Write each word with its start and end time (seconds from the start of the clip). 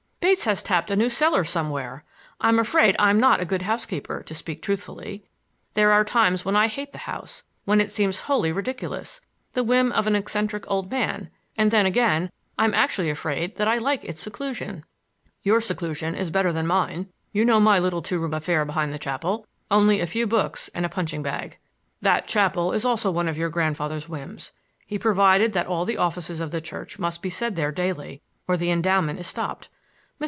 Bates 0.21 0.45
has 0.45 0.63
tapped 0.63 0.91
a 0.91 0.95
new 0.95 1.09
cellar 1.09 1.43
somewhere. 1.43 2.05
I'm 2.39 2.57
afraid 2.57 2.95
I'm 2.97 3.19
not 3.19 3.41
a 3.41 3.45
good 3.45 3.63
housekeeper, 3.63 4.23
to 4.23 4.35
speak 4.35 4.61
truthfully. 4.61 5.25
There 5.73 5.91
are 5.91 6.05
times 6.05 6.45
when 6.45 6.55
I 6.55 6.67
hate 6.67 6.91
the 6.93 6.99
house; 6.99 7.43
when 7.65 7.81
it 7.81 7.91
seems 7.91 8.21
wholly 8.21 8.51
ridiculous, 8.51 9.19
the 9.53 9.63
whim 9.63 9.91
of 9.91 10.07
an 10.07 10.15
eccentric 10.15 10.63
old 10.69 10.89
man; 10.89 11.31
and 11.57 11.69
then 11.69 11.85
again 11.85 12.31
I'm 12.57 12.73
actually 12.73 13.09
afraid 13.09 13.57
that 13.57 13.67
I 13.67 13.77
like 13.79 14.05
its 14.05 14.21
seclusion." 14.21 14.85
"Your 15.43 15.59
seclusion 15.59 16.15
is 16.15 16.29
better 16.29 16.53
than 16.53 16.67
mine. 16.67 17.07
You 17.33 17.43
know 17.43 17.59
my 17.59 17.77
little 17.79 18.03
two 18.03 18.19
room 18.19 18.33
affair 18.35 18.63
behind 18.63 18.93
the 18.93 18.99
chapel,—only 18.99 19.99
a 19.99 20.07
few 20.07 20.27
books 20.27 20.69
and 20.73 20.85
a 20.85 20.89
punching 20.89 21.23
bag. 21.23 21.57
That 22.01 22.27
chapel 22.27 22.67
also 22.85 23.09
is 23.09 23.13
one 23.15 23.27
of 23.27 23.37
your 23.39 23.49
grandfather's 23.49 24.07
whims. 24.07 24.53
He 24.85 24.97
provided 24.99 25.51
that 25.53 25.67
all 25.67 25.83
the 25.83 25.97
offices 25.97 26.39
of 26.39 26.51
the 26.51 26.61
church 26.61 26.97
must 26.99 27.21
be 27.21 27.31
said 27.31 27.55
there 27.57 27.71
daily 27.71 28.21
or 28.47 28.55
the 28.55 28.71
endowment 28.71 29.19
is 29.19 29.27
stopped. 29.27 29.65
Mr. 29.67 29.75